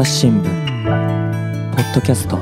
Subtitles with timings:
[0.00, 0.44] 朝日新聞
[1.76, 2.38] ポッドキャスト。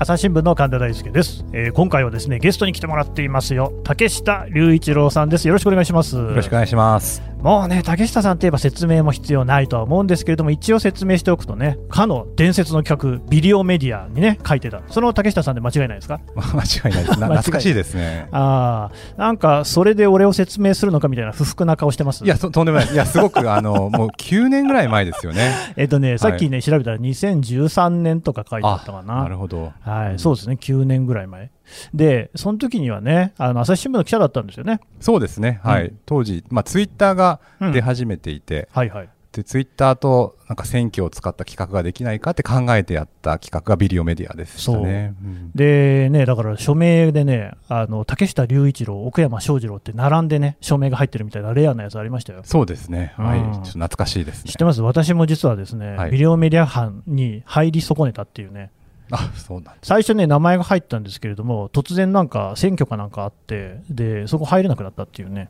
[0.00, 3.72] 朝日新聞の神田大輔です、えー今回はですねゲストに来てもらっていますよ。
[3.84, 5.46] 竹下隆一郎さんです。
[5.46, 6.16] よろしくお願いします。
[6.16, 7.22] よろしくお願いします。
[7.46, 16.20] もうね竹下さんといえば説明も必要ないとは思うんですけれども一応説明しておくとねかの伝説の企画ビデオメディアにね書いてたその竹下さんで間違いないですか？
[16.34, 17.14] 間違いないです。
[17.14, 18.26] 懐かしいですね。
[18.32, 22.24] ああなんかそれで俺を説明するのかみたいな不服な顔してます？
[22.24, 22.88] いや、ととんでもない。
[22.92, 25.52] いや、すごく、あの、もう9年ぐらい前ですよね。
[25.76, 29.72] えっとねさっきね、調べたら2013年とか書いてあったかななるほど。
[29.82, 31.50] はい、そうですね、9年ぐらい前。
[31.94, 34.80] で、その時にはね、あの朝日新聞の記者だったんですよね。
[35.00, 35.60] そうですね。
[35.62, 35.86] はい。
[35.86, 39.08] う当時、まあ、ツイッターがうん出始めていて、はいはい。
[39.32, 45.14] で、ツイッターと、なんか選挙を使った企画ができないかって考えてやった企画がビデオメディアでしたね。
[45.22, 52.40] うんでね、だから署名でね、あの竹下隆一郎、奥山翔二郎って並んでね、署名が入ってるみたいなレアなやつありましたよ。
[52.44, 53.12] そうですね。
[53.18, 53.40] はい。
[53.40, 54.64] ちうんょっと懐かしいですね知って。
[54.64, 54.80] ます？
[54.80, 58.70] 私も実はですね、はいビデオメディア班に入り損ねたっていうね、
[59.10, 59.74] あ、そうなん。
[59.82, 65.48] 最初ね、名前が入ったんですけれども、突然なんか選挙かなんかあって、でそこ入れなくなったっていうね、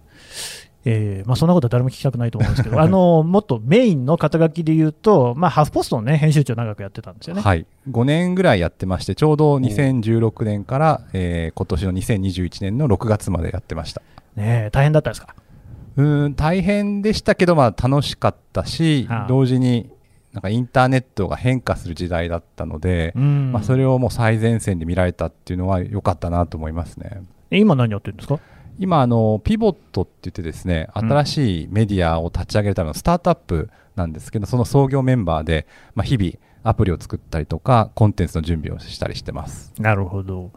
[0.84, 7.42] えーまあ、そんなことは誰も聞きたくないと思うんですけど、 あのもっとメインの肩書きで言うと、まあ、ハーフポストの、ね、編集長長くやってたんですよね。
[7.42, 7.66] はい。
[7.90, 14.02] 5年ぐらいやってまして、ちょうど2016年から、えー今年の2021年の6月までやってました。
[14.36, 15.34] ねえ大変だったですか？
[15.96, 19.90] うーん大変でしたけど、まあ、楽しかったし、はあ同時に
[20.37, 27.23] なんかインターネットが変化する時代だったので、うんまあ、それをもう最前線で見られたっていうのは良かったなと思いますね。
[27.51, 28.39] え今何やってるんですか？
[28.79, 39.73] 今あの、ピボットって言ってですね、うん新しいメディアを立ち上げるためのスタートアップなんですけど、その創業メンバーで、まあ、日々アプリを作ったりとか、コンテンツの準備をしたりしてます。
[39.79, 40.51] なるほど。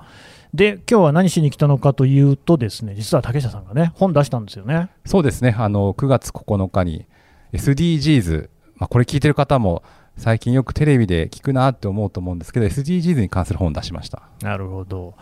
[0.53, 4.89] で、今日は何しに来たのかというとですね、実は竹下さんがね、本出したんですよね。
[5.05, 7.05] そうですね、あの9月9日に
[7.53, 9.83] SDGs、まあ、これ聞いてる方も
[10.17, 14.23] 最近よくテレビで聞くなって思うと思うんですけど、SDGs に関する本を出しました。
[14.41, 15.13] なるほど。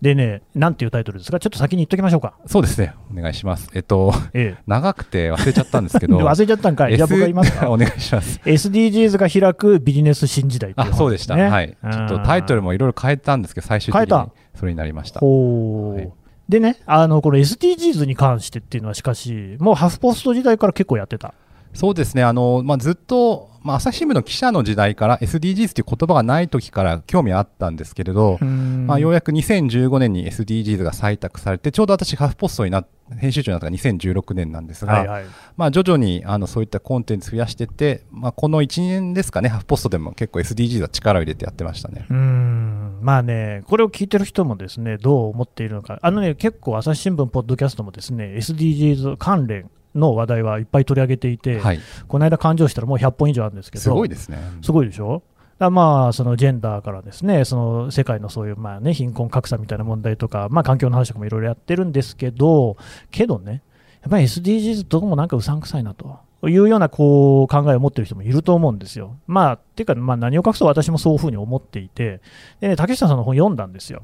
[0.00, 1.38] でね、なんていうタイトルですか？
[1.40, 2.34] ちょっと先に言っときましょうか。
[2.46, 3.68] そうですね、お願いします。
[3.74, 6.08] えっと、え長くて忘れちゃったんですけえ。
[6.08, 6.96] ど、忘れちゃったんかい。
[6.96, 7.68] じゃあ僕が言いますか？
[7.70, 8.40] お願いします。
[8.44, 11.36] SDGs が開くビジネス新時代っていうあ、本そうでした。
[11.36, 11.76] ねはい。
[11.82, 15.20] ちょっとタイトルもいろいろ変えたんですけど、最終的にそれになりました。
[15.20, 16.10] ほう、はい
[16.48, 21.34] でね、あのこの SDGs に関してっていうのは、しかし、もうハフポスト時代から結構やってた。
[21.76, 35.24] そうですね、あのまあ、ずっと、まあ、朝日新聞の記者の時代から SDGs という言葉がない時から興味あったんですけれど、まあ、ようやく2015年に SDGs が採択されて、ちょうど私、ハフポストになっ編集長になったのが2016年なんですが、はいはい。
[35.56, 42.06] まあ、徐々にあのそういったコンテンツ増やしてって、まあ、この1年ですかね、ハフポストでも結構 SDGs は力を入れてやってましたね。
[42.10, 54.38] うーんまあね、これを聞いてる人もですねどう思っているのか、あのね、結構、朝日新聞、ポッドキャストもですね SDGs 関連の話題はいっぱい取り上げていて、はい、この間、勘定したらもう100本以上あるんですけど、すごいですね。
[54.62, 55.22] すごいでしょ？
[55.58, 62.76] だまあそのジェンダーからですねその世界のそういうまあ、ね、貧困格差みたいな問題とか、まあ、環境の話とかもいろいろやってるんですけど、
[63.10, 63.62] けどね、
[64.02, 69.16] やっぱり SDGs どうもなんかうさんくさいなというようなこう考えを持ってる人もいると思うんですよ。
[69.26, 72.20] まあ、っていうか、まあ、何を隠そう私もそういうふうに思っていて、
[72.60, 74.02] でね、竹下さんの本読んだんですよ。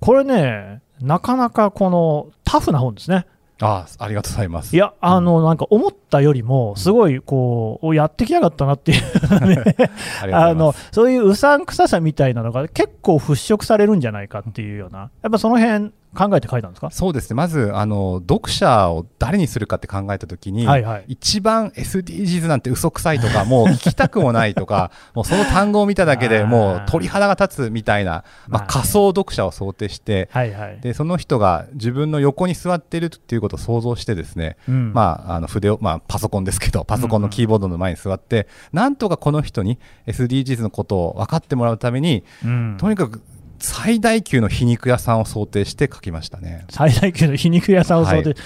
[0.00, 3.26] これね、なかなかこのタフな本ですね。
[3.60, 4.74] ああありがとうございます。
[4.74, 9.64] いや、あの、なんか思ったよりも、すごい、こう、おやってきやがったなっていうね、
[10.32, 10.74] あの。
[10.92, 16.90] そういううさんくささみたいなのが結構払拭されるんじゃないかっていうような、やっぱその辺考えて書いたんですか？
[16.90, 17.34] そうですね。
[17.36, 21.04] まずあの読者を誰にするかって考えたときに、はいはい。
[21.08, 28.66] 一番 SDGs なんて嘘くさいとかもう聞きたくもないとか もうその単語を見ただけでもう鳥肌が立つみたいな、まあ、まあね。
[28.70, 30.80] 仮想読者を想定して、はいはい。
[30.80, 34.92] でその人が自分の横に座ってるっていうことを想像してですね、うん。
[34.92, 42.76] まあ、あの筆を、まあ、パソコンですけどパソコンのキーボードの前に座って、なんとかこの人に SDGs のことを分かってもらうために、うん。
[42.78, 43.20] とにかく
[43.58, 46.64] 最大級の皮肉屋さんを想定して書きましたね。
[46.70, 48.36] 最大級の皮肉屋さんを想定、はい。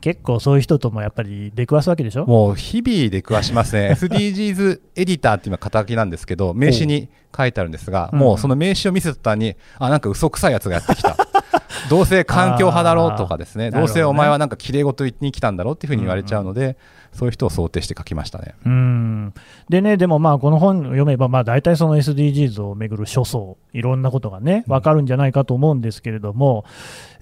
[0.00, 2.24] 結構そういう人ともやっぱり出くわすわけでしょ？
[2.24, 3.90] もう日々出くわしますね。
[4.00, 8.18] SDGs エディターって今肩書きなんですけど、名刺に書いてあるんですが、うん。
[8.18, 11.16] もうその名刺を見せた途端に、あ、なんか嘘くさいやつがやってきた。
[11.90, 16.76] どうせ環境派だろうとかですね、どうせお前はなんか綺麗事言ってに来たんだろうっていうふうに言われちゃうので、
[17.12, 18.54] そういう人を想定して書きましたね。
[18.64, 19.34] うん。
[19.68, 26.64] でね、でもまあこの本を読めば、まあ大体その SDGs をめぐる諸相、いろんなことがね、分かるんじゃないかと思うんですけれども、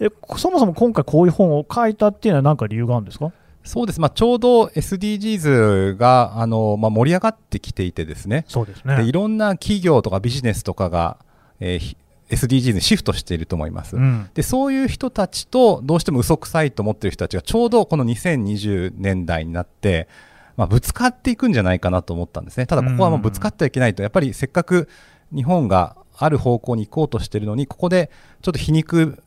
[0.00, 3.32] えそもそも今回こういう本を書いたっていうのは、何か理由があるんですか？
[3.64, 9.12] そうです、まあ、ちょうど SDGs があの、まあ、盛り上がってきていてですね、そうですでいね。
[9.12, 11.18] ろんな企業とかビジネスとかが、
[11.60, 11.96] えーひ
[12.28, 14.28] SDGs にシフトしていると思います、うん。
[14.34, 20.08] でそういう人たちとどうしても嘘くさいと思ってる人たちがちょうどこの2020年代になって、
[20.56, 22.66] まあ、ぶつかっていくんじゃないかなと思ったんですね。
[22.66, 24.02] ただここはもうぶつかってはいけないと。
[24.02, 24.88] やっぱりせっかく
[25.34, 28.10] 日本がある方向に行こうとしてるのにここで
[28.42, 29.22] ちょっと皮肉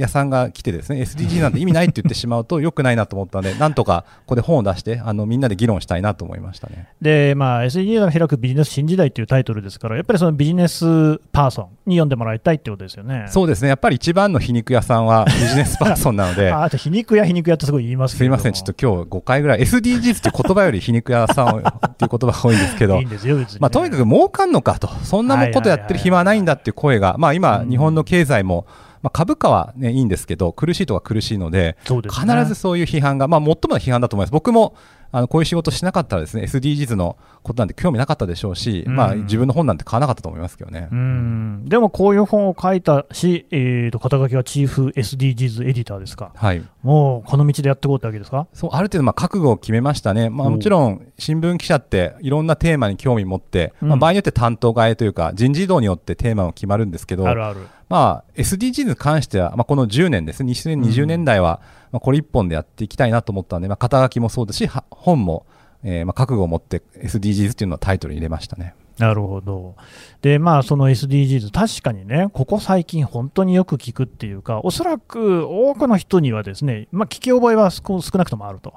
[0.00, 6.88] 屋さんが来てですね SDG なんて意味ないって言ってしまうと良くないなと思ったので なんとかここで本を出してあのみんなで議論したいなと思いましたね。
[7.00, 13.26] で、まあ、SDGs が開くビジネス新時代というタイトルですから、やっぱりそのビジネスパーソンに読んでもらいたいってことですよね。
[13.28, 13.68] そうですね。
[13.68, 16.50] やっぱり一番の皮肉屋さんはビジネスパーソンなので。
[16.52, 21.62] ああと皮肉屋、皮肉屋ってすごい言いますけどすいません、ちょっと今日5回ぐらい、SDGs って言葉より皮肉屋さんっ
[21.96, 22.98] ていう言葉が多いんですけど。
[22.98, 28.66] いいん、ですよ、別にね、まあ、とにかく儲かんのかと、そんなことやってる暇はないんだっていう声が、まあ、今、日本の経済も、
[29.02, 32.00] まあ、株価は、ね、いいんですけど、苦しいとは苦しいので、ね。
[32.08, 34.32] 必ずそういう批判が、まあ、最もの批判だと思います。
[34.32, 34.74] 僕も
[35.14, 38.96] あのこういう仕事しなかったらですね SDGs のことなんて興味なかったでしょうし、うん。
[38.96, 40.88] まあ、自分の本なんて買わなかったと思いますけどね。
[40.90, 41.64] うん。
[41.66, 46.62] でもこういう本を書いたし、えー、と肩書きはチーフ SDGs エディターですか、はい。
[46.82, 48.46] もうこの道でやっていこうってわけですか？
[48.54, 53.88] そうある程度まあ覚悟を決めましたね、まあ、もちろん新聞記者っていろんなテーマに興味持って、うん。
[53.90, 57.60] まあ、場合によって担当替えというか人事異動によってテーマも決まるんですけどあるある。
[57.92, 61.60] まあ、SDGs に関しては、まあ、この10年ですね2020年代は、
[61.90, 65.44] まあ、これ一本でやっていきたいなと思ったので、まあ、肩書きもそうですし本も、
[65.84, 68.74] えーまあ、覚悟を持って SDGs というのをタイトルに入れましたね。
[68.98, 69.74] なるほど。
[70.20, 78.74] で、まあ、その SDGs、確かにね、ここ最近、本当によく聞くっていうか、おそらく多くの人にはですね、まあ、聞き覚えは少少なくともあると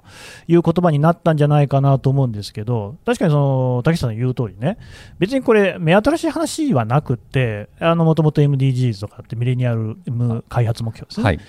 [0.47, 4.77] いう言葉になったんじゃないかなと思うんですけど、確かにその竹下さんの言う通りね、
[5.19, 9.97] 別にこれ、目新しい話はなくって、もともと MDGs とかってミレニアル
[10.49, 11.23] 開発目標ですね。
[11.23, 11.39] はい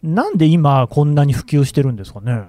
[0.00, 2.44] なんで今、こんなに普及してるんですかね？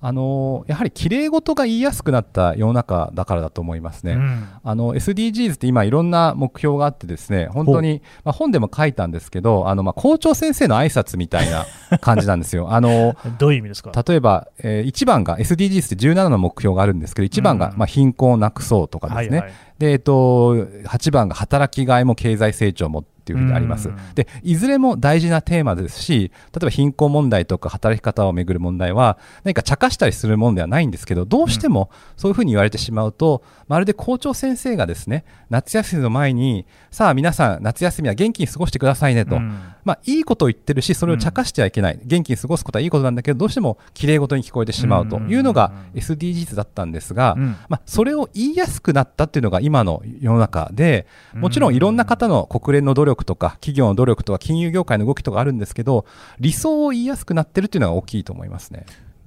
[0.00, 4.12] あのーやはり綺麗事が言いやすくなった世の中だからだと思いますね。
[4.12, 4.48] うん。
[4.62, 11.66] あの SDGs って今いろんな目標があってですね本当に、まあ、本でも書いたんですけどあの、まあ、校長先生の挨拶みたいな
[11.98, 12.70] 感じなんですよ。
[12.72, 13.92] あのどういう意味ですか？
[14.06, 17.78] 例えば、え1番が SDGs って17の目標があるんですけど1番が、うん。
[17.78, 19.56] まあ、貧困をなくそうとかですね、はいはい。
[19.78, 23.96] で、えっと、8番が働きがいも経済成長もっていうふうにありますうん。
[24.14, 45.16] で、いずれも大事なテーマですし、例えば貧困問題とか働き方をめぐる問題は、何か茶化したりするものではないんですけど、どうしてもそういうふうに言われてしまうと、まるで校長先生がですね、夏休みの前に、さあ皆さん、夏休みは元気に過ごしてくださいねと、うんまあ、いいことを言ってるし、それを茶化してはいけない、元気に過ごすことはいいことなんだけど、どうしても綺麗事に聞こえてしまうと。
[45.16, 47.56] いうのが SDGs だったんですが、うん。
[47.70, 56.04] まあ、それを言いやすくなったっていうのが今の世の中で、もちろんいろんな方の国連の努力とか、企業の努力とか、金融業界の動きとかあるんですけど、
[56.38, 58.84] 理想を言いやすくなってるっていうのが大きいと思いますね。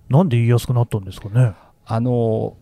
[0.10, 1.54] なんで言いやすくなったんですかね？
[1.88, 2.56] あの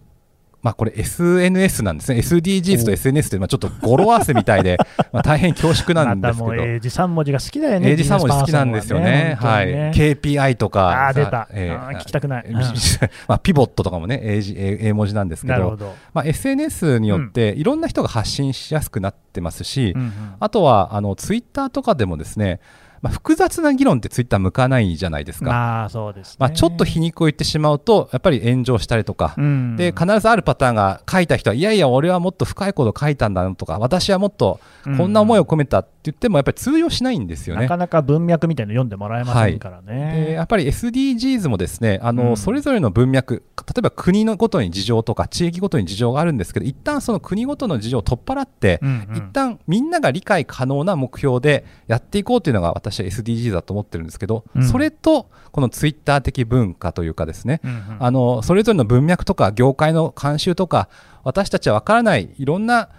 [0.62, 2.20] まあ、これ SNS なんですね。
[2.20, 4.78] SDGs と SNS ってまあちょっと語呂合わせみたいで、
[5.14, 6.56] まあ大変恐縮なんですけど。
[6.56, 7.92] 英字3文字が好きだよね。
[7.92, 9.38] 英字3文字好きなんですよね。
[9.40, 9.68] はい。
[9.92, 11.08] KPI とか。
[11.08, 15.96] あー出たえ聞きたくないえー まあ、ピボットとかもね、英字、英英文字なんですけど、なるほど。
[16.14, 22.60] まあ、SNS によっていろんな人が発信しやすくなってますし、うんうんあとは、あの、ツイッターとかでもですね、
[23.02, 25.46] まあ、複雑な議論ってツイッター向かないじゃないですか。
[25.46, 26.36] まあそうですね。
[26.40, 34.60] まあ、ちょっと皮肉を言ってしまうと、やっぱり炎上したりとか、うんで必ずあるパターンが書いた人は、いやいや、俺はもっと深いこと書いたんだなとか、私はもっと
[34.98, 37.64] こんな思いを込めたって言っても、やっぱり通用しないんですよね。
[37.64, 40.32] なかなか文脈みたいなの読んでもらえませんからでね。
[40.32, 49.18] やっぱり SDGs もですねあの、うんそれぞれの文脈、例えば国のごとに事情とか地域ごとに事情があるんですけど、一旦その国ごとの事情を取っ払って、うんうん。
[49.18, 54.64] 一旦みんなが理解可能な目標でやっていこうというのが私は SDGs だと思ってるんですけど、うん。
[54.64, 57.98] それとこのツイッター的文化というかですね、うんうん。
[58.00, 60.88] あのそれぞれの文脈とか業界の慣習とか
[61.24, 62.90] 私たちは分からないいろんな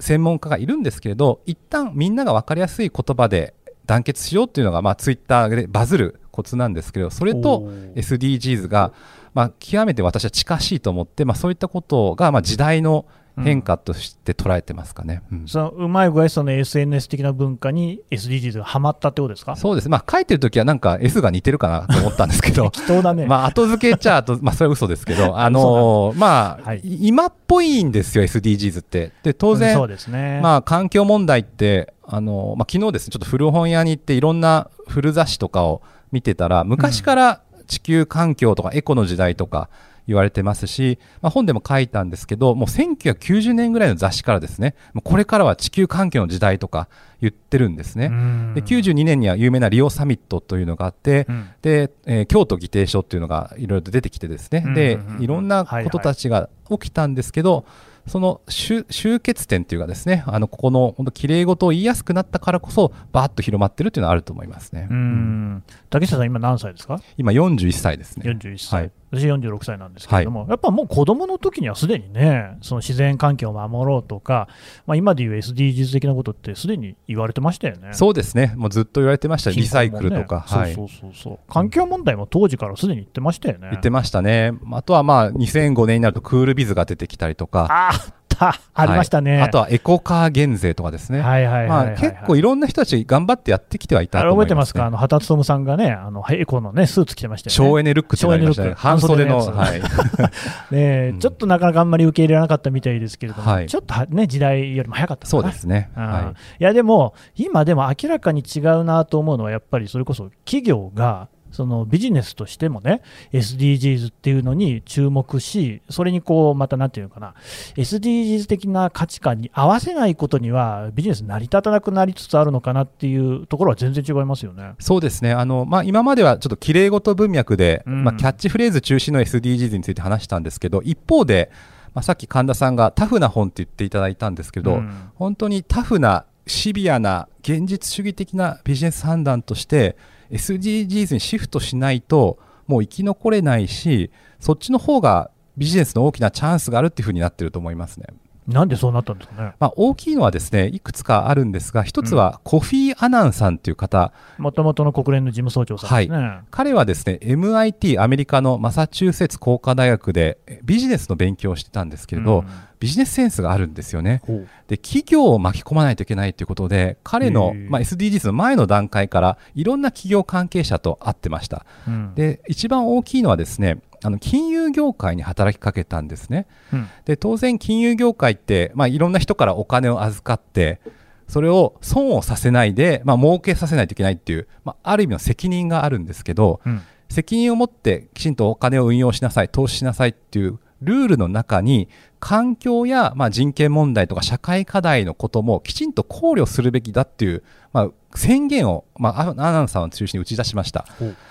[0.00, 3.54] 専門家がいるんですけれど一旦みんなが分かりやすい言葉で
[3.86, 8.92] 団結しようっていうのが、まあ、ツイッターでバズるコツなんですけどそれと SDGs が、
[9.34, 13.06] まあ、極めて私は近しいと思って、まあ、そういったことが、まあ、時代の
[13.42, 15.22] 変化として捉えてますかね。
[15.32, 19.56] うんそのうまい具合その SNS 的な文化に SDGs がはまったってことですか？
[19.56, 23.26] そうです、まあ、書いてるときはなんか S が似てるかなと思ったんですけど 適当だね。
[23.26, 29.12] まあ、後付けちゃあと、まあ、それは嘘ですけど、 あのーまあ、はいい今っぽいんですよ、SDGs って。
[29.22, 30.40] で、当然、そうですね。
[30.42, 39.68] まあ、環境問題って、あのーまあ、昨日ですね、ちょっと古本屋に行って、いろんな古雑誌とかを見てたら、昔から地球環境とかエコの時代とか
[40.08, 46.88] 言われてますし、まあ、本でも書いたんですけど、もう1990年ぐらいの雑誌からですね、もうこれからは地球環境の時代とか
[47.20, 48.06] 言ってるんですね。
[48.06, 48.54] うん。
[48.54, 51.48] で92年には有名なリオサミットというのがあって、うん。
[51.62, 55.22] で、えー京都議定書っていうのがいろいろと出てきてですね、うんでうんうん。
[55.22, 57.64] いろんなことたちが起きたんですけど、
[58.06, 58.84] その集
[59.20, 64.88] 結点というかですね、あのここの本当綺麗事を言いやすくなったからこそ、ばーっと広まってるっていうのはあると思いますね。
[64.90, 65.62] うん。
[65.90, 67.02] 竹下さん、今何歳ですか？
[67.18, 68.30] 今41歳ですね。
[68.30, 68.80] 41歳。
[68.82, 74.48] はい私46歳なんですけれども、はい、やっぱもう子どもの時にはすでにね、その自然環境を守ろうとか、
[74.86, 77.90] まあ、今でいう SDGs 的なことってすでに言われてましたよね。
[77.92, 83.68] そうですね、もうずっと言われてました、リサイクルとか、はい、そうそうそう環境問題も当時からすでに言ってましたよね。
[83.70, 84.52] 言ってましたね。
[84.72, 87.92] あとはまあ2005年になるとクールビズが出てきたりとか、
[88.38, 97.70] た、 ありましたね、はい、あとはエコカー減税とかですね、はいはいはい、結構いろんな人たち頑張ってやってきてはいたと思います、ね、覚えてますか、あの畑勉さんがね、あのエコの、ね、スーツ着てましたよね。
[97.70, 99.80] 省エネルックってなりましたね、半袖の、はい、
[100.74, 113.02] ね、 うん、ちょっとなかなかあんまり受け入れられなかったみたいですけれども、はい、ちょっとね、時代よりも早かったそうですね、はい、いやでも、今でも明らかに違うなと思うのは、やっぱりそれこそ企業がそのビジネスとしてもね、
[113.32, 117.34] SDGs っていうのに注目し、それにこう、またなんていうのかな、
[117.76, 124.72] SDGs 的な価値観に合わせないことには、ビジネス成り立たなくなりつつあるのかなっていうところは全然違いますよね。
[124.78, 131.50] そうですね、あのまあ、今まではちょっときれいごと文脈で、うん、まあ、キャッチフレーズ中心の SDGs について話したんですけど、一方で、
[131.94, 139.96] まあ、さっき神田さんがタフな本って言っていただいたんですけど、うん、本当にタフな、シビアな、現実主義的なビジネス判断として、
[140.30, 148.06] SDGs にシフトしないともう生き残れないしそっちの方がビジネスの大きなチャンスがあるっていうふうになってると思いますね。
[148.48, 162.46] なんでそうなったんですかね、まあ、大きいのはですねいくつかあるんですが、一つはコフィー・アナンさんという方、もともとの国連の事務総長さんですね、はい、彼はですね MIT、アメリカのマサチューセッツ工科大学でビジネスの勉強をしてたんですけれど、うん、
[162.80, 164.22] ビジネスセンスがあるんですよね。
[164.66, 171.66] で企業を巻き込まないといけないということで、彼の、まあ、SDGs の前の段階からいろんな企業関係者と会ってました。
[171.86, 180.80] うん、で一番大きいのはですねあの金融業界に働きかけたんですね、うん、で当然金融業界って、まあ、いろんな人からお金を預かって
[181.28, 191.88] それを損をさせないで、まあ儲けさせないといけないっていう、まあ、ある意味の責任があるんですけど、うん、責任を持ってきちんとお金を運用しなさい投資しなさいっていうルールの中に
[192.20, 200.86] 環境や、まあ、人権問題とか社会課題のこともきちんと考慮するべきだっていう、まあ、宣言を、まあ、アナウンサーを中心に打ち出しました。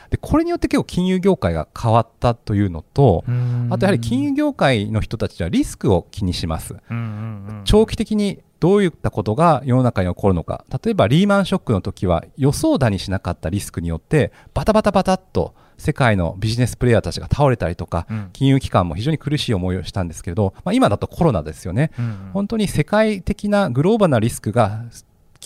[0.10, 3.26] でこれによって結構金融業界が変わったというのと
[3.70, 6.76] あとやはり金融業界の人たちはリスクを気にします。
[7.66, 10.66] 長期的にどういったことが世の中に起こるのか。
[10.84, 24.86] 例えばリーマンショックの時は予想だにしなかったリスクによってバタバタバタっと世界のビジネスプレイヤーたちが倒れたりとか、うん、金融機関も非常に苦しい思いをしたんですけれど、まあ、今だとコロナですよね、うんうん、本当に世界的なグローバルなリスクが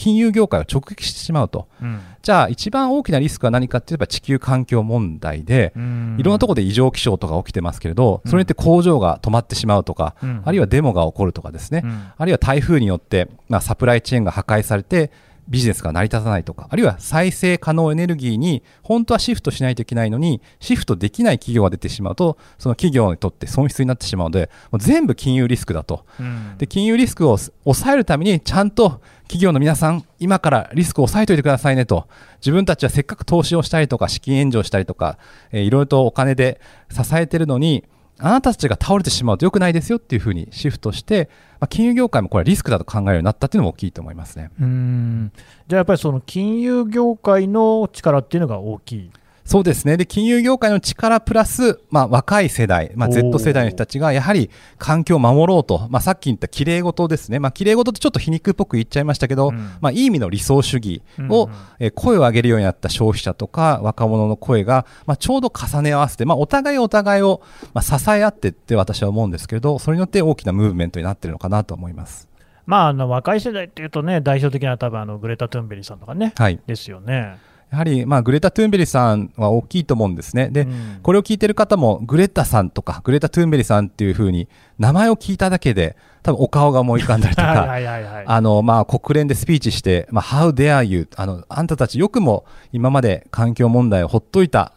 [0.01, 15.11] 金融業界を直撃してしまうと、うん、じゃあ一番大きなリスクは何かっていえば地球環境問題で、いろんなところで異常気象とか起きてますけれど、それによって工場が止まってしまうとか、うん、あるいはデモが起こるとかですね、うん、あるいは台風によって、まあ、サプライチェーンが破壊されて
[15.47, 26.67] ビジネスが成り立たないとか、あるいは再生可能エネルギーに本当はシフトしないといけないのに、シフトできない企業が出てしまうと、その企業にとって損失になってしまうので、もう全部金融リスクだと、うん、で。
[26.67, 29.01] 金融リスクを抑えるために、ちゃんと
[29.31, 32.05] 企業の皆さん、今からリスクを抑えておいてくださいねと、
[32.41, 35.17] 自分たちはせっかく投資をしたりとか、資金援助をしたりとか、
[35.53, 36.59] えー、いろいろとお金で
[36.91, 37.85] 支えてるのに、
[38.19, 41.29] あなたたちが倒れてしまうと良くないですよっていうふうにシフトして、
[41.61, 44.51] まあ、金融業界もこれはリスクだと考えるようになったっていうのも大きいと思いますね。
[44.59, 45.31] うん。
[45.65, 49.11] じゃあやっぱりその金融業界の力っていうのが大きい。
[49.51, 49.97] そうですね。
[49.97, 67.41] で金融業界の力プラス、まあ、若い世代、まあ、Z 世代の人たちがやはり環境を守ろうと、まあ、さっき言ったきれい事ですね、まあ、きれい事ってちょっと皮肉っぽく言っちゃいましたけど、うん、まあ、いい意味の理想主義を、うんえ声を上げるようになった消費者とか若者の声が、まあ、ちょうど重ね合わせて、まあ、お互いお互いを、
[67.73, 72.29] まあ、支え合ってって私は思うんですけれどそれによって大きなムーブメントになっているのかなと思います。
[72.65, 77.37] まあ、あの若い世代っていうとね、代表的な多分あのグレタ・トゥンベリさんとかね、はい、ですよね。
[77.71, 80.49] やはり、まあ、グレタ・トゥーンベリさんは大きいと思うんですね。
[80.49, 87.69] で、うん、これを聞いてる方も、グレタさんとか、グレタ・トゥーンベリさんっていうふうに、名前を聞いただけで、多分お顔が思い浮かんだりとか、
[88.27, 91.07] あの、まあ、国連でスピーチして、まあ、How dare you?
[91.15, 94.73] あの、あんたたちよくも今まで環境問題をほっといた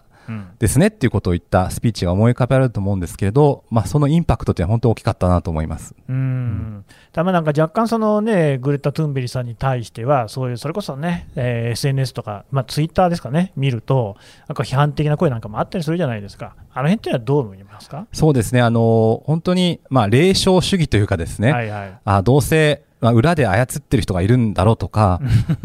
[0.58, 5.94] ですねっていうことを言ったスピーチが思い浮かべられると思うんですけれど、まあ、そのインパクトって本当に大きかったなと思います。
[6.08, 14.16] うん、たまなんか若干そのね、グレタ・トゥンベリさんに対しては、そういうそれこそね、えー、SNS とか、まあ、ツイッターですかね、見ると、
[14.48, 16.54] なんか批判的な声なんかもあったりするじゃないですか。
[16.72, 18.06] あの辺っていうのはどう思いますか？
[18.12, 25.20] そうですね、あの本当に、まあ、霊障主義というかですね、はいはい、あどうせまあ、裏で操ってる人がいるんだろうとか、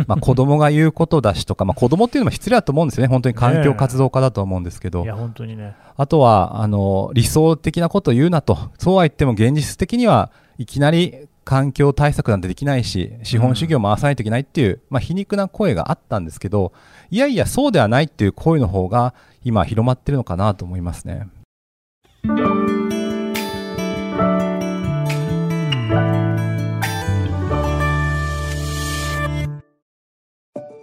[0.07, 5.73] まあ子供が言うことだしとか、まあ、子供っていうのも失礼だと思うんですよね、本当に環境活動家だと思うんですけど、いや本当にね。
[5.95, 16.73] あとはあの理想的なことを言うなと、そうは言っても現実的にはいきなり環境対策なんてできないし、資本主義を回さないといけないっていう、まあ、皮肉な声があったんですけど、
[17.09, 21.27] いやいや、そうではないっていう声の方が、今、広まってるのかなと思いますね。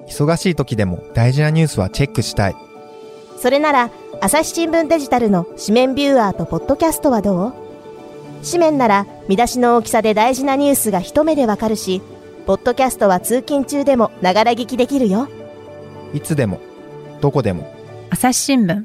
[0.09, 2.57] 忙しい時でも大事なニュースはチェックしたい。
[3.39, 7.53] それなら、朝日新聞デジタルの紙面ビューアーとポッドキャストはどう？
[8.45, 12.01] 紙面なら見出しの大きさで大事なニュースが一目でわかるし、
[12.47, 15.29] ポッドキャストは通勤中でもながら聞きできるよ。
[16.15, 16.61] いつでも、
[17.21, 17.71] どこでも。
[18.11, 18.85] 朝日新聞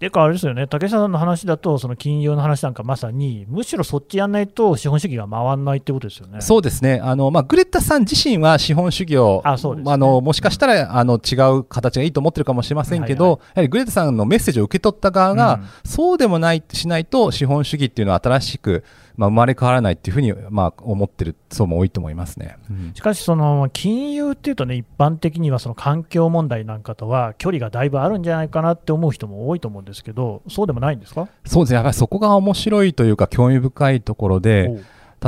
[0.00, 6.40] ていうか、あれですよね、竹下さんの話だと、その金融の話なんかまさに、むしろそっちやんないと資本主義が回らないってことですよね。
[6.40, 7.00] そうですね。
[7.04, 18.84] あの、まあ、グレッタさん自身は資本主義を、あそうです、ね、あの、もしかしたら、あの、違う形がいいと思ってるかもしれませんけど、はいはい、やはりグレッタさんのメッセージを受け取った側が、うん、そうでもないしないと、資本主義っていうのは新しく、
[19.16, 31.28] まあ、生まれ変わらないっていうふうに、まあ、思ってる層も多いと思いますね、うん、しかし、その金融っていうとね、一般的にはその環境問題なんかとは距離がだいぶあるんじゃないかなって思う人も多いと思うんですけど、そうでもないんですか？
[31.44, 34.82] そうですね、やっぱりそこが面白いというか、興味深いところで、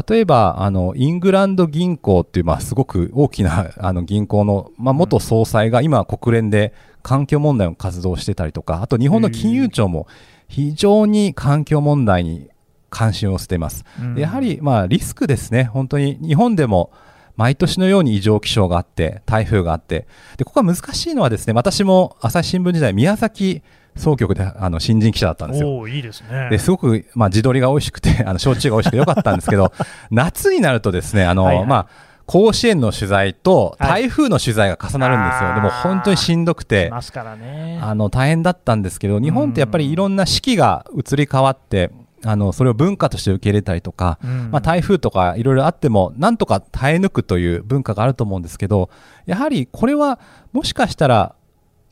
[0.08, 6.72] 例えばあのイングランド銀行っていう、まあ、すごく大きなあの銀行の、まあ、元総裁が今、国連で
[7.02, 10.06] 環境問題の活動をしてたりとか、あと日本の金融庁も
[10.48, 12.48] 非常に環境問題に
[12.92, 13.84] 関心を捨てます。
[14.00, 16.92] うん、やはり、まあ、リスクですね、本当に日本でも
[17.36, 20.06] 毎年のように異常気象があって、台風があって、
[20.36, 23.62] でここが難しいのはですね、私も朝日新聞時代、宮崎
[23.96, 25.88] 総局であの新人記者だったんですよ。
[25.88, 26.48] いいですね。
[26.50, 29.72] ですごく、まあ、地鶏が美味しくて、 あの焼酎が美味しくてよかったんですけど、
[30.10, 31.86] 夏になるとですね、あの、はいはい、まあ、
[32.26, 36.90] 甲子園の取材と台風の取材が重なるんですよ、はい、でも本当にしんどくて、
[37.36, 41.90] ね、あの大変だったんですけど、日本ってやっぱりいろんな四季が移り変わって、
[42.24, 48.90] あのそれを文化として受け入れたりとか、うん、まあ、台風とかいろいろあってもなんとか耐え抜くという文化があると思うんですけど
[49.26, 50.20] やはりこれは
[50.52, 51.34] もしかしたら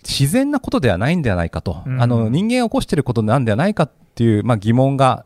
[0.02, 5.24] 自然なことではないんではないかと、うん、あの人間が起こしていることなんではないかっていう、まあ、疑問が、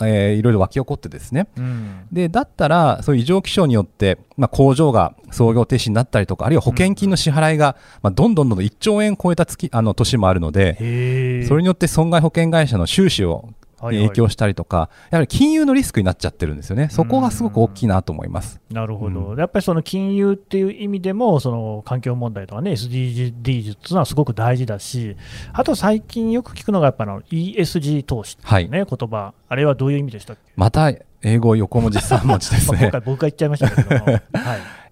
[0.00, 13.48] えー、いろいろ湧き起こってですね、うん、でだったらそういう異常気象によって、まあ、工場が操業停止になったりとかあるいは保険金の支払いが、まあ、どんどんどんどん1兆円超えた月あの年もあるのでそれによって損害保険会社の収支を
[13.80, 18.60] 影響したりとか、やはり金融のリスクになっちゃってるんですよね、そこがすごく大きいなと思います。
[18.70, 25.16] なるほど、うん、やっぱりその金融っていう意味でも、その環境問題とかね、SDGs っていうのはすごく大事だし、
[25.52, 29.34] あと最近よく聞くのが、やっぱの ESG 投資っていうね、はい、言葉。
[29.48, 30.52] あれはどういう意味でしたっけ？
[30.56, 32.78] また英語横文字3文字ですね。
[32.82, 34.22] 今回、僕が言っちゃいましたけど はい、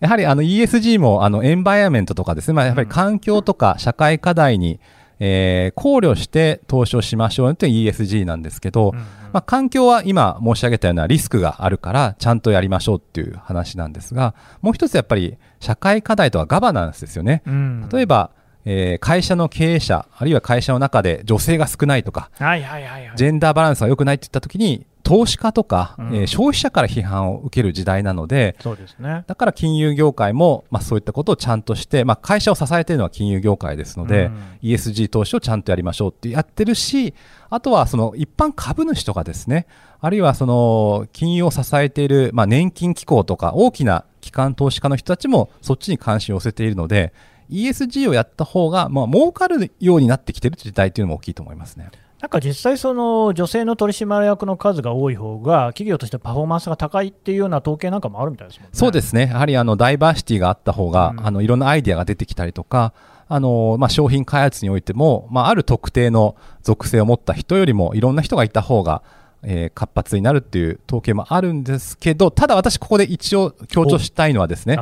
[0.00, 4.80] やはりあの ESG もあのエンバイアメントとかですね、まあ、やっぱり環境とか社会課題に、
[5.20, 17.42] えー、考慮して投資をしましょうという ESG なんですけど、うんうん、まあ、環境は今申し上げたようなリスクがあるからちゃんとやりましょうっていう話なんですがもう一つやっぱり社会課題とはガバナンスですよね。
[17.46, 18.30] うん、例えば
[18.64, 37.12] えー、会社の経営者あるいは会社の中で女性が少ないとか、はいはいはいはい、ジェンダーバランスが良くないって言った時に投資家とか、うん、えー、消費者から批判を受ける時代なのでそうです、ね、だから金融業界も、まあ、そういったことをちゃんとして、まあ、会社を支えているのは金融業界ですので、うん、ESG 投資をちゃんとやりましょうってやってるし
[37.50, 39.66] あとはその一般株主とかですね。
[40.00, 47.14] あるいはその金融を支えている、まあ、年金機構とか大きな機関投資家の人たちもそっちに関心を寄せているので
[47.50, 51.90] ESG をやった方がまあ儲かるようになってきている時代というのも大きいと思いますね。
[52.24, 58.68] なんか実際、その女性の取締役の数が多い方が、企業としてパフォーマンスが高いっていうような統計なんかもあるみたいですね。
[58.72, 62.94] そうですね、やはりあのダイバーシティがあった方が、うん、あのいろんなアイデアが出てきたりとか、
[63.28, 69.02] あのまあ、商品開発においても、まあ、ある特定の属性を持った人よりもいろんな人がいた方が、
[69.42, 74.78] えー、活発になるっていう統計もあるんですけど、ただ私、ここで一応強調したいのはですね、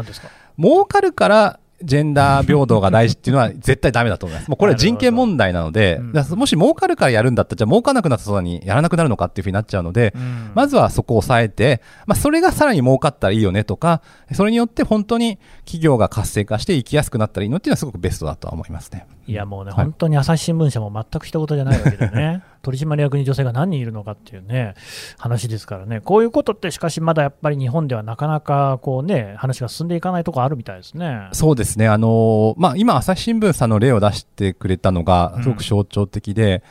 [0.60, 4.48] 儲かるからジェンダー平等が大事っていうのは絶対ダメだと思います。
[4.48, 19.06] もうこれは人権問題なので、うん、もし儲かるからやるんだったら、じゃあ儲かなくなった途端にやらなくなるのかっていうふうになっちゃうので、うん、まずはそこを抑えて、まあ、それがさらに儲かったらいいよねとか、それによって本当に企業が活性化して生きやすくなったらいいのっていうのはすごくベストだとは思いますね。
[19.26, 22.42] いやもうね、はい、本当に朝日新聞社も全く一言じゃないわけでね。
[22.62, 24.74] 取締役に女性が何人いるのかっていうね、
[25.18, 31.28] 話ですからね、こういうことって、しかしまだやっぱり日本ではなかなかこう、ね、話が進んでいかないところあるみたいですね。
[31.32, 36.62] そうですね、あのまあ、今、朝日新聞さんの例を出してくれたのが、すごく象徴的で、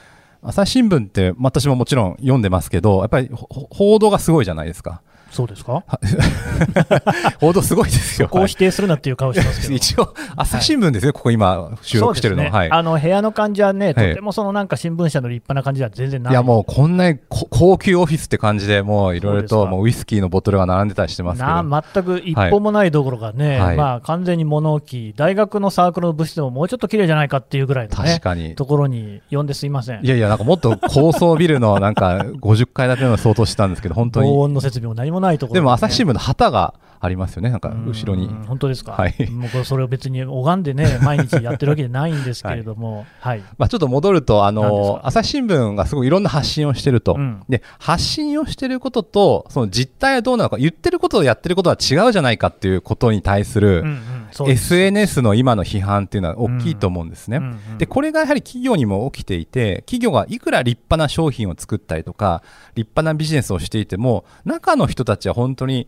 [0.41, 5.01] うん、朝日新聞って、私ももちろん読んでますけど、やっぱり報道がすごいじゃないですか。
[5.31, 5.83] そうですか？
[7.39, 8.27] 報道すごいですよ。
[8.27, 9.73] こう否定するなっていう顔してますけど。
[9.73, 12.43] 一応、朝日新聞ですよ、ここ今、収録してるの。
[12.43, 12.71] ねはい。
[12.71, 16.33] あの部屋の感じはね、とてもそのなんか新聞社の立派な感じでは全然ない。
[16.33, 28.55] いやもうこんなにこ高級オフィスって感じで、もういろいろともうウイスキーのボトルが並んでたりしてますけど、な全く一歩もないどころかね、はいまあ、完全に物置、大学のサークルの部室でももうちょっと綺麗じゃないかっていうぐらいの、ね、確かに。
[28.55, 30.05] ところに呼んですいません。
[30.05, 34.31] いやいや、なんかもっと高層ビルのなんか 50階建ての相当してたんですけど、本当防に。
[34.37, 38.27] 音の設備も何もないところ、でも朝日新聞の旗がありますよね、なんか後ろに。
[38.27, 38.31] う。
[38.31, 39.29] ん本当ですか、はい。
[39.31, 45.07] もうこれそれを別に拝んでね、 毎日やってるわけじゃないんですけれども、はい、まあ、ちょっと戻ると、あのか？
[45.07, 47.43] 朝日新聞がすごいいろんな発信をしてると、うん。
[47.49, 54.01] で発信をしてることと、その実態はどうなのか、言ってることとやってることは違うじゃないかっていうことに対する、うんうん。
[54.31, 54.43] す。
[54.43, 57.37] SNS の今の批判っていうのは大きいと思うんですね。
[57.37, 57.77] うんうん。
[57.77, 62.41] でこれがやはり企業にも起きていて企業がいくら立派な商品を作ったりとか
[62.75, 65.87] 立派なビジネスをしていても中の人たちは本当に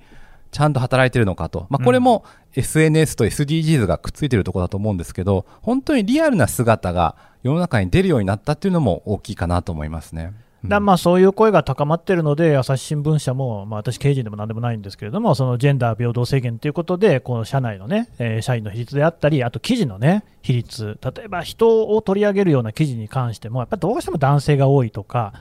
[0.54, 2.24] ちゃんと働いてるのかと、まあ、これも
[2.56, 10.32] SNS と SDGs がくっついてるところだと思うんですけど本当にリアルな姿が世の中に出るようになったっていうのも大きいかなと思いますね。
[10.66, 25.34] だまあそういう声が高まっているので、朝日新聞社も、まあ、私、経営陣でもなんでもないんですけれども、そのジェンダー平等制限ということで、この社内のね、えー社員の比率であったり、あと記事のね、比率、例えば人を取り上げるような記事に関しても、やっぱりどうしても男性が多いとか、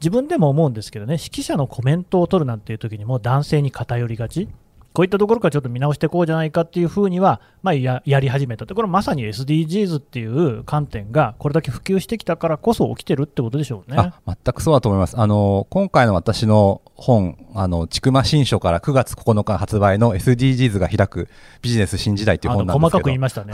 [0.00, 4.48] 自分でも思うんですけどね、指揮者のコメントを取るなんていう時にも、男性に偏りがち。
[4.92, 13.96] こういったところからちょっと見直していこうじゃないかっていうふうには、まあ、ややり始めたところまさに SDGs っていう観点がこれだけ普及してきたからこそ起きてるってことでしょうね。
[13.96, 15.18] あ全くそうだと思います。
[15.18, 21.28] あの今回の私の本、あのちくま新書から9月9日発売の SDGs が開く
[21.62, 23.52] ビジネス新時代っていうあ本なんですけどの細かく言い、ましたね。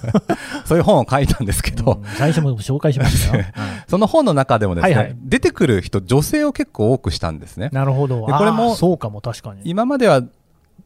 [0.66, 3.44] そういう本を書いたんですけど、うん最初も紹介しましたよ。
[3.88, 7.70] その本の中でもですね、はいはい出てくる人、女性を結構多くしたんですね。
[7.72, 8.26] なるほど。
[8.26, 9.62] でこれもそうかも確かに。
[9.64, 10.22] 今までは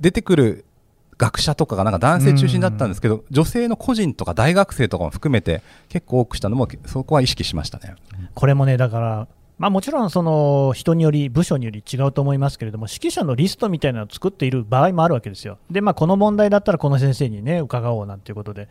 [0.00, 0.64] 出てくる
[1.18, 7.96] 学者とかがなんか男性中心だったんですけど、女性の個人とか大学生とかも含めて結構多くしたのも、そこは意識しましたね。
[8.34, 15.58] これもね、だから、まあ、もちろんその人により、部署により違うと思いますけれども、指揮者のリストみたいなのを作っている場合もあるわけですよ。
[15.68, 18.68] で、まあ、この問題だったらこの先生にね、伺おうなんていうことで、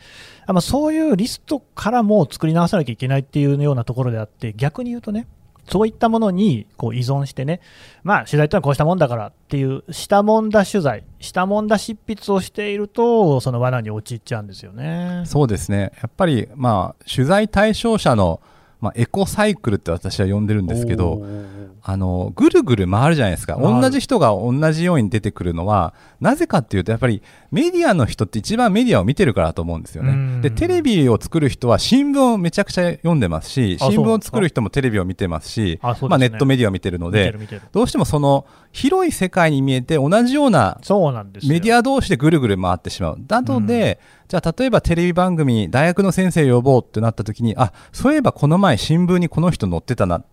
[0.48, 5.28] まあ、そういうリストからも作り直さなきゃいけないっていうようなところであって、逆に言うとね、
[5.70, 7.60] そういったものにこう依存してね、
[8.04, 15.24] まあ、取材というのはこうしたもんだからっていう、したもんだ取材、したもんだ執筆をしていると、その罠に陥っちゃうんですよね。
[15.26, 15.92] そうですね。
[16.02, 18.40] やっぱり、まあ、取材対象者の、
[18.80, 21.26] まあ、エコサイクルって私は呼んでるんですけど、
[21.82, 30.42] あのぐるぐる回るじゃないですか、同じ人が同じように出てくるのは、なぜかっていうと、やっぱりメディアの人って一番メディアを見てるからだと思うんですようん。
[30.42, 30.50] ね。
[30.50, 37.36] で、テレビを作る人は新聞をめちゃくちゃ読んでますし、新聞を作る人もテレビを見てますし、まあ、ネットメディアを見てるので。
[37.72, 38.46] どうしてもその
[38.78, 40.80] 広い世界に見えて、同じような
[41.48, 43.20] メディア同士でぐるぐる回ってしまう。
[43.28, 50.24] なので、じゃあ例えばテレビ番組に大学の先生呼ぼうってなった時に、あ、そういえばこの前新聞にこの人載ってたな。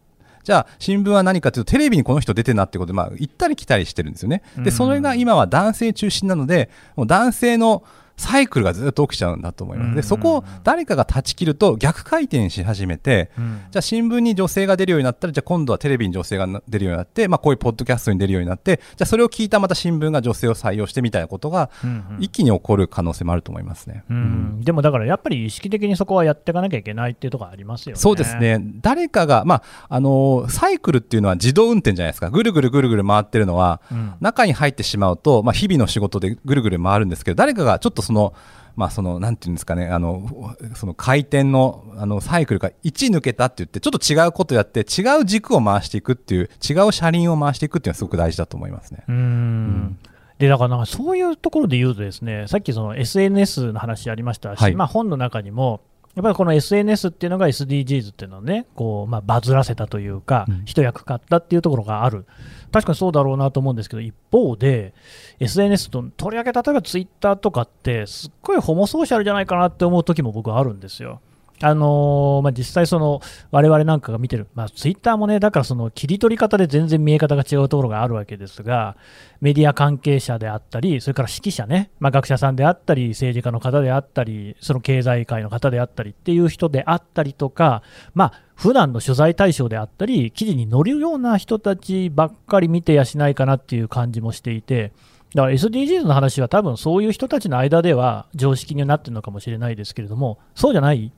[0.42, 4.42] じゃあ新聞は何かというとテレビにこの人出てるなってことで、まあ、行ったり来たりしてるんですよね。
[4.58, 7.82] うんで、それが今は男性中心なので、もう男性の
[8.16, 9.88] サイクルがずっと起きちゃうんだと思います。
[9.88, 21.70] うんで、そこを誰かが断ち切ると逆回転し始めて、うんじゃあ新聞に女性が出るようになったら、じゃあ今度はテレビに女性がな出るようになって、まあこういうポッドキャストに出るようになって、じゃあそれを聞いたまた新聞が女性を採用してみたいなことが
[22.18, 24.04] 一気に起こる可能性もあると思いますね。
[24.08, 28.00] うんでもだからやっぱり意識的にそこはやっていかなきゃいけないっていうところありますよね。
[28.00, 28.36] そうです。
[28.36, 28.60] ね。
[28.80, 32.30] 誰かが、まあ、あのーサイクルっていうのは自動運転じゃないですか。
[32.30, 38.34] ぐるぐるぐるぐる回ってるのは、うん中に入ってしまうと、まあ、日々の仕事でぐるぐる回るんですけど、誰かがちょっとその、
[38.76, 49.04] まあ、その、なんていうんですかね、あの、その回転の、あの、サイクルが1抜けたって言って、ちょっと違うことやって、違う軸を回していくっていう、違う車輪を回していくっていうのはすごく大事だと思いますね。
[49.08, 49.98] うん。
[50.38, 54.74] でだからなんかそういうところで言うとですねさっきその SNS の話ありましたし、はい。
[54.74, 55.80] まあ、本の中にも
[56.16, 60.62] やっぱりこの SNS っていうのが SDGs っていうのをねこう、まあ、バズらせたというか、うん。
[60.64, 62.26] 一役買ったっていうところがある
[62.74, 64.94] 確かにそうだろうなと思うんですけど一方で
[65.38, 71.20] SNS ととりわけ例えばツイッターとかってすっごいホモソーシャルじゃないかなって思う時も僕はあるんですよ。
[71.60, 78.96] あのーまあ、実際、その我々なんかが見てる、まあ、ツイッターもね、だからその切り取り方で全然見え方が違うところがあるわけですが、
[79.40, 87.82] メディア関係者であったり、それから指揮者ね、まあ、学者さんであったり、政治家の方であったり、その経済界の方であったりっていう人であったりとか、
[88.14, 94.92] まあ普段の取材対象であったり、記事に載るような人たちばっかり見てやしないかなっていう感じもしていて、
[95.34, 101.12] だから SDGs の話は多分そういう人たちの間では常識になってるのかもしれないですけれども、そうじゃない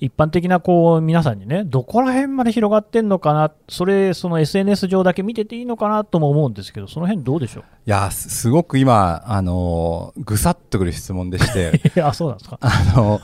[0.00, 7.64] 一般的なこう皆さんにね、どこら辺まで広がってんのかな、それ、その SNS 上だけ見てていいのかなとも思うんですけど、その辺どうでしょう？
[7.86, 12.58] いやすすごく今、あのぐさっとくる質問でして、 いや、そうなんですか？
[12.60, 13.20] あの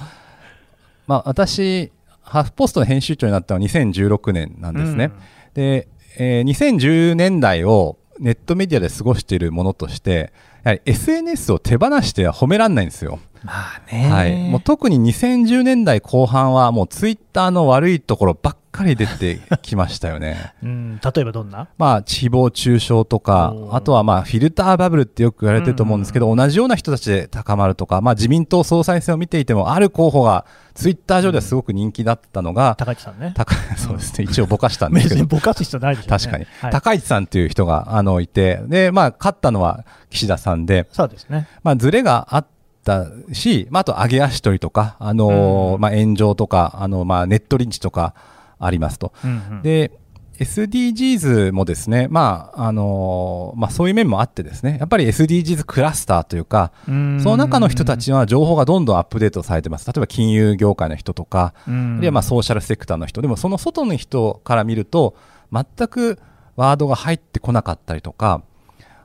[1.08, 5.10] まあ、私、ハーフポストの編集長になったのは2016年なんですね。
[5.54, 10.32] で、えー2010年代をネットメディアで過ごしているものとして、
[10.64, 13.18] やはり SNS を手放しては褒められないんですよ。
[13.44, 20.54] まあね、はい、もう特に2010年代後半はもうツイッターの悪いところばっかり出てきましたよね。
[20.62, 21.68] うん、例えばどんな？
[21.78, 33.32] まあ、誹謗中傷とかあとはまあ、フィルターバブルってよく言われてると思うんですけど、同じような人たちで高まるとか、まあ、自民党総裁選を見ていても、ある候補がツイッター上ではすごく人気だったのが、高市さんね。
[33.34, 36.18] 高 そうですね、一応ぼかしたんです別けど、にぼかす必要ないでしょうね。
[36.18, 41.48] 確かに、はい、高市さんという人があのいて、で、まあ、勝ったのは岸田さんで、そうですね。
[41.62, 42.46] まあ、ズレがあっ
[42.88, 48.14] たし、まあ、あと、上げ足取りとか、あのーうんまあ、炎上とか、あの、まあ、ネットリンチとか
[48.58, 49.12] ありますと。
[49.22, 49.92] うんうん、で、
[50.38, 59.86] SDGs もですね、まあ、あのーまあ、そういう面もあってですね、やっぱり SDGs クラスターというか、うんその中の人たちは情報がどんどんアップデートされてます。
[59.86, 61.96] 例えば金融業界の人とか、うん。
[61.96, 65.16] あるいはまあソーシャルセクターの人、でもその外の人から見ると、
[65.52, 66.20] 全く
[66.54, 68.42] ワードが入ってこなかったりとか、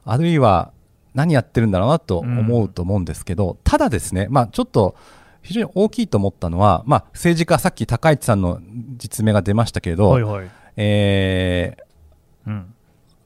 [0.05, 0.72] あるいは
[1.13, 4.95] 何やってるんだろうなと思うと思うんですけど、ただですね、まあ、ちょっと
[5.41, 8.59] 非常に大きいと思ったのは、まあ、政治家、さっき高市さんの
[8.97, 10.49] 実名が出ましたけれど、はいはい。
[10.77, 11.82] えーうん。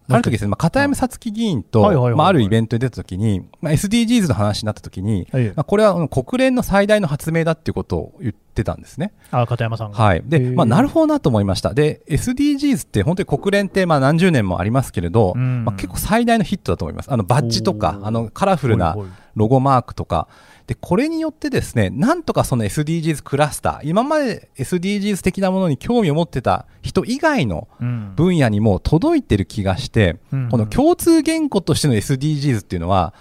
[0.10, 1.82] ある時ですね、まあ、片山さつき議員と、
[2.16, 9.12] まあ、あるイベントに出た時に、まあ、SDGs の話になった時に、はいまあ、これは国連の最大の発明だっていうことを言ってたんですね。
[9.32, 9.98] あ、片山さんが。
[9.98, 10.24] はい。
[10.26, 11.74] で、まあ、なるほどなと思いました。
[11.74, 17.12] で、SDGs って本当に国連ってまあ何十年もありますけれど、うんまあ、結構最大のヒットだと思います。
[17.12, 18.96] あの、バッジとかあの、カラフルな
[19.36, 20.28] ロゴマークとか、
[20.68, 28.14] で、これによってですね、なんとかその SDGs クラスター、今まで SDGs 的なものに興味を持ってた人以外のうん。
[28.18, 30.50] 分野にも届いてる気がして、うん。
[30.50, 33.14] この共通言語としての SDGs っていうのは、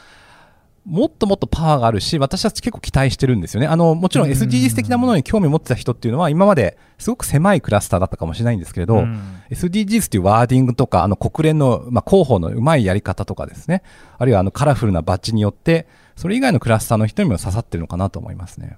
[0.84, 3.68] もっともっとパワーがあるし、私たち結構期待してるんですよね。
[3.68, 9.42] あの、もちろん SDGs 的なものに興味を持ってた人っていうのは、今まですごく狭いクラスターだったかもしれないんですけれど、うん。
[9.50, 13.82] SDGs っていうワーディングとか、あの国連の、まあ、広報のうまいやり方とかですね、
[14.18, 18.76] あるいはあのカラフルなバッジによって、それ以外のクラスターの人にも刺さってるのかなと思いますね。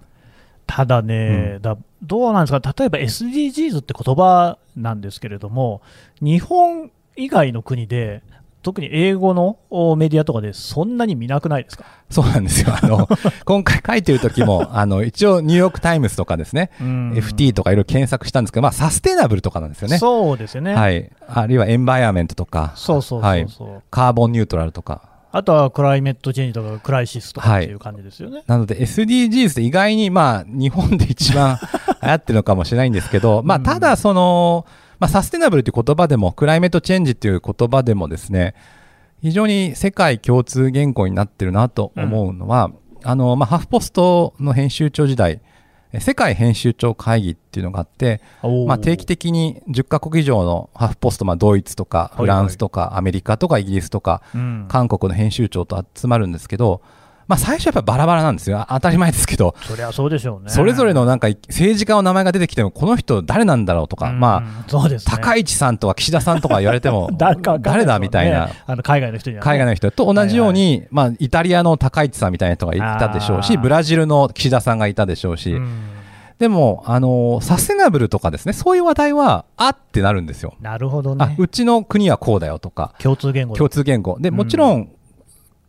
[0.66, 5.80] ただね、だどうなんですか、例えば SDGs って言葉なんですけれども、
[6.20, 8.22] 日本以外の国で、
[8.62, 12.74] 特に英語のおメディアとかでそんなに見なくないですか、そうなんですよ。
[12.82, 13.08] あの、
[13.46, 19.98] 今回書いてる時も、あの、一応ニューヨークタイムズとかですね、FT とかいろいろ検索したんですけど、まあ、サステナブルとかなんですよね。
[19.98, 21.10] そうですよね、はい。
[21.26, 25.17] あるいはエンバイアメントとか、そうそうはいそうそう、カーボンニュートラルとか。
[25.30, 28.44] あとはクライメットチェンジとかクライシスとかっていう感じですよね。
[28.46, 31.58] なので SDGs って意外にまあ日本で一番
[32.02, 33.62] 流行ってるのかもしれないんですけど、まあうん。
[33.62, 34.66] ただその、
[34.98, 38.54] まあサステナブルっていう言葉でも、クライメットチェンジっていう言葉でもですね、
[39.20, 42.70] 非常に世界共通言語になってるなと思うのは、
[43.04, 45.40] あの、まあハーフポストの編集長時代、え
[46.00, 48.20] 世界編集長会議っていうのがあって、
[48.66, 54.66] まあ、定期的に10カ国以上のハーフポスト、まあ、ドイツとかフランスとかアメリカとかイギリスとかうん。
[54.68, 56.82] 韓国の編集長と集まるんですけど、
[57.28, 58.66] まあ、最初はやっぱバラバラなんですよ。
[58.70, 60.50] 当たり前ですけど、そりゃそうでしょうね。
[60.50, 68.48] それぞれのなんか政治家の名前が出てきても、この人誰なんだろうとか、うんまそうですあ、ね、高市さんとか岸田さんとか言われても 誰だみたいな。
[68.66, 75.98] あの海外の人にはね、海外の人と同じように、まあ、イタリアの高市さんみたいな人がいたでしょうし、ブラジルの岸田さんがいたでしょうし、うん
[76.38, 80.54] でも、あのーサステナブルとかですね、そういう話題は、あってなるんですよ。
[80.60, 81.34] なるほどあね。
[81.36, 84.18] うちの国はこうだよとか、共通言語だ共通言語。
[84.20, 84.88] で、もちろん、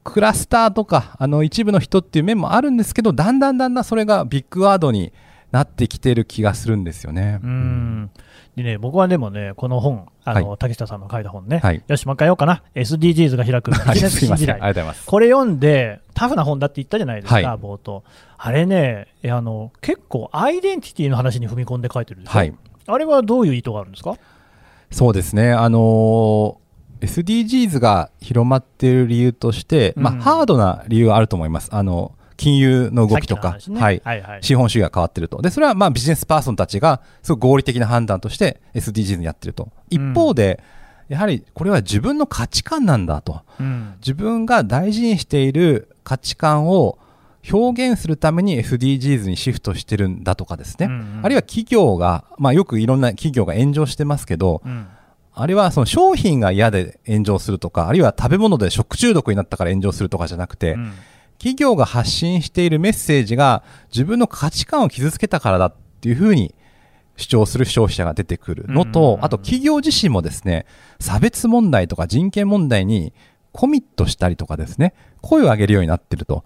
[0.10, 5.12] クラスターとか、あの、一部の人っていう面もあるんですけど、だんだんだんだんそれがビッグワードに
[5.52, 7.40] なってきてる気がするんですよね。
[7.44, 8.12] うん
[8.56, 14.60] でね、僕はでもね、この本、あのは竹下さんの書いた本ね、はいよし、もう一回言おうかな、SDGs が開くビはいジネス新時代。
[15.06, 18.04] これ読んで、タフな本だって言ったじゃないですか、はい冒頭。
[18.38, 22.54] あれねあの、結構アイデンティティの話に踏み込んで書いてるでしょ、はい。
[22.88, 24.16] あれはどういう意図があるんですか？
[24.92, 25.52] そうですね。
[25.54, 26.69] あのー
[27.02, 31.70] SDGs が広まっている理由として、まあ、うんハードな理由はあると思います。
[31.72, 34.02] あの、金融の動きとか、ねはい。
[34.04, 35.42] はいはい資本主義が変わってると。
[35.42, 39.70] で、それはまあビジネスパーソンたちがすごく合理的な判断として SDGs にやってると。
[39.90, 40.64] 一方で、
[41.10, 43.42] やはりこれは自分の価値観なんだと。
[43.60, 46.98] うん自分が大事にしている価値観を
[47.52, 50.86] 表現するために SDGs にシフトしてるんだとかですね。
[50.86, 54.88] うんうんあるいは企業が、まあよくいろんな企業が炎上してますけど、うん
[55.42, 60.94] あれはその商品が嫌で炎上するとか、あるいは食べ物で食中毒になったから炎上するとかじゃなくて、うん。
[61.38, 66.54] 企業が発信しているメッセージが自分の価値観を傷つけたからだっていうふうに
[67.16, 69.24] 主張する消費者が出てくるのと、うん。
[69.24, 70.66] あと企業自身もですね、
[71.00, 73.14] 差別問題とか人権問題に
[73.54, 76.44] コミットしたりとかですね、声を上げるようになってると。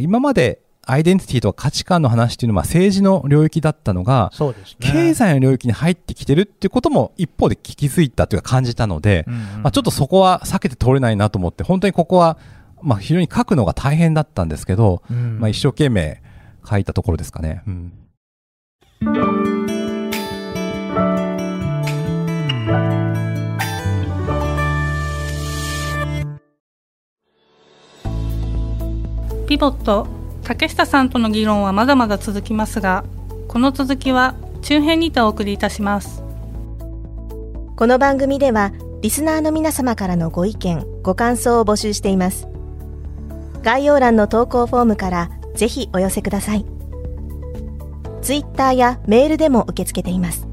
[0.00, 4.90] 今までアイデンティティとか価値観の話っていうのは政治の領域だったのが、そうですね。
[4.90, 12.36] 経済の領域に入ってきてるっていうことも一方で気づいたというか感じたので、うんうんまあ、ちょっとそこは避けて通れないなと思って、本当にここは、
[12.82, 16.20] まあ、非常に書くのが大変だったんですけど、うんまあ、一生懸命
[16.68, 17.62] 書いたところですかね。
[17.66, 17.92] うん
[29.48, 33.04] ピボット竹下さんとの議論はまだまだ続きますが
[33.48, 36.22] この続きは中編にてお送りいたします。
[37.76, 42.48] この番組ではリスナーの皆様からのご意見ご感想を募集しています。
[43.62, 46.64] 概要欄の投稿フォームからぜひお寄せください。
[48.22, 50.46] ツイッターやメールでも受け付けています。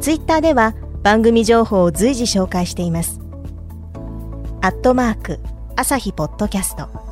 [0.00, 3.20] ツイッターでは番組情報を随時紹介しています。
[4.60, 5.40] アットマーク
[5.74, 7.11] 朝日ポッドキャスト。